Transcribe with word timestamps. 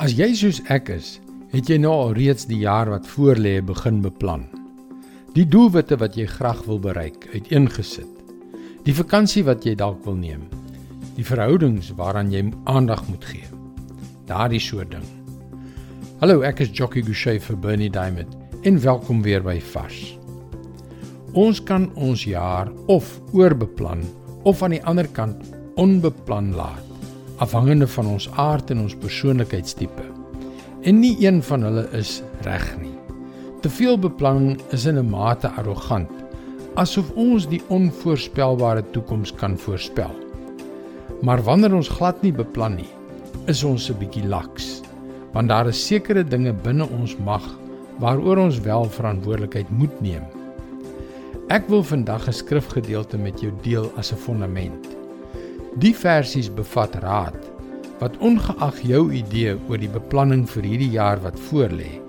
As 0.00 0.14
jy 0.16 0.30
soos 0.32 0.62
ek 0.72 0.86
is, 0.94 1.18
het 1.52 1.68
jy 1.68 1.76
nou 1.82 1.90
al 1.92 2.14
reeds 2.16 2.46
die 2.48 2.62
jaar 2.62 2.88
wat 2.88 3.04
voorlê 3.04 3.58
begin 3.60 3.98
beplan. 4.00 4.46
Die 5.34 5.44
doelwitte 5.44 5.98
wat 6.00 6.16
jy 6.16 6.24
graag 6.24 6.62
wil 6.64 6.80
bereik, 6.80 7.26
uiteengesit. 7.34 8.08
Die 8.86 8.96
vakansie 8.96 9.44
wat 9.44 9.68
jy 9.68 9.74
dalk 9.76 10.00
wil 10.08 10.16
neem. 10.16 10.46
Die 11.18 11.26
verhoudings 11.28 11.92
waaraan 12.00 12.32
jy 12.32 12.46
aandag 12.72 13.04
moet 13.12 13.28
gee. 13.28 13.44
Daardie 14.24 14.62
soort 14.64 14.94
ding. 14.96 15.04
Hallo, 16.24 16.40
ek 16.48 16.64
is 16.64 16.72
Jockey 16.72 17.04
Gouchee 17.04 17.36
vir 17.36 17.60
Bernie 17.60 17.92
Diamond 17.92 18.32
en 18.64 18.80
welkom 18.80 19.20
weer 19.20 19.44
by 19.44 19.58
Vars. 19.74 20.14
Ons 21.36 21.60
kan 21.60 21.90
ons 22.00 22.24
jaar 22.24 22.72
of 22.88 23.18
oorbeplan 23.36 24.08
of 24.48 24.64
aan 24.64 24.80
die 24.80 24.86
ander 24.88 25.12
kant 25.12 25.44
onbeplan 25.76 26.54
laat 26.56 26.89
afhangende 27.40 27.86
van 27.88 28.06
ons 28.06 28.28
aard 28.36 28.70
en 28.70 28.82
ons 28.84 28.96
persoonlikheidstipe. 29.00 30.04
En 30.84 31.00
nie 31.00 31.16
een 31.24 31.42
van 31.42 31.64
hulle 31.64 31.86
is 31.96 32.20
reg 32.44 32.66
nie. 32.80 32.92
Te 33.60 33.68
veel 33.72 33.98
beplanning 34.00 34.60
is 34.76 34.84
in 34.84 34.98
'n 34.98 35.10
mate 35.10 35.48
arrogant, 35.48 36.10
asof 36.74 37.10
ons 37.14 37.48
die 37.48 37.62
onvoorspelbare 37.68 38.84
toekoms 38.90 39.34
kan 39.34 39.58
voorspel. 39.58 40.10
Maar 41.22 41.42
wanneer 41.42 41.74
ons 41.74 41.88
glad 41.88 42.22
nie 42.22 42.32
beplan 42.32 42.74
nie, 42.74 42.88
is 43.46 43.64
ons 43.64 43.90
'n 43.90 43.98
bietjie 43.98 44.26
laks, 44.26 44.82
want 45.32 45.48
daar 45.48 45.68
is 45.68 45.86
sekere 45.86 46.24
dinge 46.24 46.52
binne 46.52 46.88
ons 46.88 47.16
mag 47.16 47.58
waaroor 47.98 48.36
ons 48.36 48.60
wel 48.60 48.84
verantwoordelikheid 48.84 49.70
moet 49.70 50.00
neem. 50.00 50.22
Ek 51.48 51.68
wil 51.68 51.82
vandag 51.82 52.28
'n 52.28 52.32
skrifgedeelte 52.32 53.18
met 53.18 53.40
jou 53.40 53.52
deel 53.62 53.92
as 53.96 54.12
'n 54.12 54.16
fondament. 54.16 54.99
Die 55.78 55.92
versies 55.94 56.48
bevat 56.50 56.96
raad 56.98 57.36
wat 58.00 58.16
ongeag 58.18 58.80
jou 58.82 59.04
idee 59.14 59.52
oor 59.68 59.78
die 59.78 59.90
beplanning 59.92 60.42
vir 60.50 60.64
hierdie 60.66 60.88
jaar 60.96 61.20
wat 61.22 61.36
voorlê, 61.46 62.00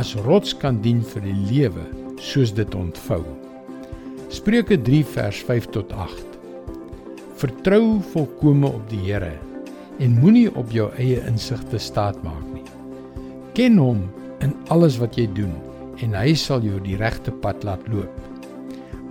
as 0.00 0.14
rots 0.24 0.54
kan 0.56 0.78
dien 0.80 1.02
vir 1.10 1.26
die 1.26 1.34
lewe 1.50 1.84
soos 2.16 2.54
dit 2.56 2.76
ontvou. 2.78 3.20
Spreuke 4.32 4.78
3 4.80 5.02
vers 5.16 5.42
5 5.50 5.68
tot 5.74 5.92
8. 5.92 6.38
Vertrou 7.42 8.00
volkome 8.14 8.70
op 8.72 8.88
die 8.88 9.02
Here 9.04 9.34
en 10.00 10.16
moenie 10.22 10.48
op 10.56 10.72
jou 10.72 10.88
eie 10.96 11.20
insigte 11.28 11.82
staatmaak 11.82 12.46
nie. 12.54 12.64
Ken 13.52 13.76
hom 13.82 14.06
in 14.40 14.56
alles 14.72 14.96
wat 15.02 15.20
jy 15.20 15.28
doen 15.36 15.52
en 16.00 16.16
hy 16.16 16.32
sal 16.38 16.64
jou 16.64 16.80
die 16.80 16.96
regte 16.96 17.34
pad 17.44 17.68
laat 17.68 17.84
loop. 17.92 18.16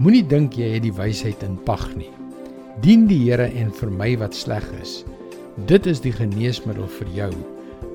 Moenie 0.02 0.26
dink 0.26 0.58
jy 0.58 0.80
het 0.80 0.88
die 0.88 0.98
wysheid 0.98 1.46
in 1.46 1.62
pag 1.62 1.92
nie. 1.94 2.10
Dien 2.82 3.04
die 3.06 3.20
Here 3.28 3.46
en 3.54 3.70
vermy 3.78 4.16
wat 4.18 4.34
sleg 4.34 4.64
is. 4.82 5.04
Dit 5.70 5.86
is 5.86 6.00
die 6.02 6.14
geneesmiddel 6.16 6.88
vir 6.90 7.12
jou, 7.14 7.30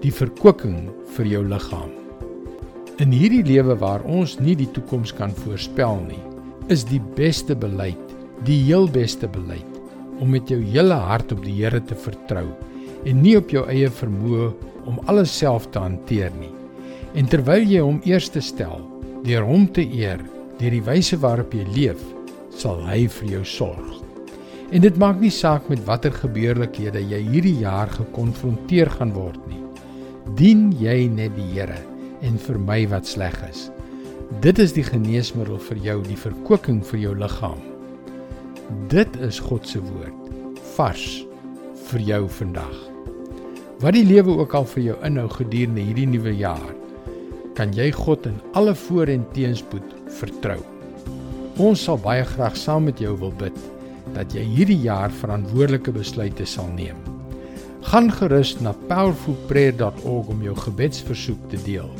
die 0.04 0.12
verkwikking 0.14 0.92
vir 1.16 1.26
jou 1.26 1.40
liggaam. 1.42 1.90
In 3.02 3.10
hierdie 3.10 3.42
lewe 3.42 3.74
waar 3.80 4.04
ons 4.06 4.36
nie 4.38 4.54
die 4.54 4.68
toekoms 4.76 5.10
kan 5.18 5.34
voorspel 5.42 5.98
nie, 6.06 6.22
is 6.70 6.86
die 6.86 7.02
beste 7.18 7.58
beleid, 7.58 7.98
die 8.46 8.60
heel 8.68 8.86
beste 8.86 9.26
beleid 9.26 9.66
om 10.22 10.30
met 10.34 10.50
jou 10.50 10.60
hele 10.62 10.94
hart 11.10 11.34
op 11.34 11.42
die 11.42 11.56
Here 11.58 11.82
te 11.82 11.98
vertrou 11.98 12.46
en 13.06 13.22
nie 13.22 13.34
op 13.38 13.50
jou 13.50 13.64
eie 13.70 13.90
vermoë 13.90 14.52
om 14.86 15.02
alles 15.10 15.34
self 15.34 15.66
te 15.74 15.82
hanteer 15.82 16.30
nie. 16.38 16.54
En 17.18 17.26
terwyl 17.26 17.66
jy 17.66 17.82
hom 17.82 17.98
eerste 18.06 18.42
stel, 18.42 18.78
deur 19.26 19.46
hom 19.46 19.66
te 19.74 19.82
eer, 19.82 20.22
deur 20.58 20.74
die 20.74 20.86
wyse 20.86 21.18
waarop 21.18 21.54
jy 21.54 21.66
leef, 21.74 22.02
sal 22.54 22.78
hy 22.86 23.08
vir 23.18 23.34
jou 23.38 23.48
sorg. 23.58 24.07
En 24.68 24.82
dit 24.84 24.96
maak 25.00 25.16
nie 25.16 25.32
saak 25.32 25.64
met 25.72 25.80
watter 25.86 26.12
gebeurlikhede 26.12 27.00
jy 27.00 27.22
hierdie 27.24 27.56
jaar 27.62 27.88
gekonfronteer 27.88 28.90
gaan 28.98 29.14
word 29.16 29.40
nie. 29.48 29.62
Dien 30.36 30.66
jy 30.76 31.06
net 31.08 31.32
die 31.38 31.46
Here 31.54 31.78
en 32.20 32.36
vermy 32.44 32.82
wat 32.90 33.08
sleg 33.08 33.36
is. 33.46 33.70
Dit 34.44 34.60
is 34.60 34.74
die 34.76 34.84
geneesmiddel 34.84 35.56
vir 35.70 35.80
jou, 35.86 35.94
die 36.04 36.18
verkwikking 36.20 36.82
vir 36.84 37.00
jou 37.00 37.14
liggaam. 37.16 37.62
Dit 38.92 39.16
is 39.24 39.38
God 39.40 39.64
se 39.64 39.80
woord, 39.80 40.28
vars 40.74 41.06
vir 41.88 42.04
jou 42.10 42.20
vandag. 42.36 42.76
Wat 43.80 43.96
die 43.96 44.04
lewe 44.04 44.36
ook 44.42 44.52
al 44.58 44.68
vir 44.68 44.84
jou 44.90 44.98
inhou 45.08 45.30
gedurende 45.32 45.86
hierdie 45.86 46.10
nuwe 46.12 46.36
jaar, 46.36 46.68
kan 47.56 47.72
jy 47.72 47.88
God 47.96 48.28
in 48.28 48.36
alle 48.52 48.76
voor 48.76 49.08
en 49.08 49.24
teenspoed 49.32 49.96
vertrou. 50.20 50.60
Ons 51.56 51.88
sal 51.88 51.96
baie 52.04 52.28
graag 52.36 52.60
saam 52.60 52.84
met 52.90 53.00
jou 53.00 53.16
wil 53.16 53.32
bid 53.40 53.56
dat 54.14 54.34
jy 54.36 54.44
hierdie 54.44 54.80
jaar 54.84 55.12
verantwoordelike 55.20 55.92
besluite 55.92 56.46
sal 56.46 56.68
neem. 56.76 56.96
Gaan 57.88 58.10
gerus 58.12 58.54
na 58.60 58.74
powerfulprayer.org 58.88 60.30
om 60.32 60.42
jou 60.44 60.54
gebedsversoek 60.56 61.48
te 61.52 61.60
deel. 61.64 61.90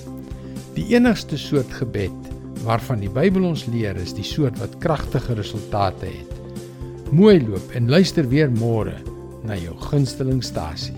Die 0.76 0.86
enigste 0.94 1.38
soort 1.40 1.70
gebed 1.80 2.32
waarvan 2.64 3.00
die 3.00 3.10
Bybel 3.12 3.46
ons 3.48 3.66
leer 3.70 3.96
is 4.00 4.14
die 4.16 4.26
soort 4.26 4.58
wat 4.60 4.78
kragtige 4.82 5.36
resultate 5.38 6.10
het. 6.10 6.34
Mooi 7.14 7.38
loop 7.40 7.72
en 7.78 7.88
luister 7.88 8.26
weer 8.28 8.50
môre 8.52 8.98
na 9.46 9.56
jou 9.56 9.76
gunstelingstasie. 9.88 10.96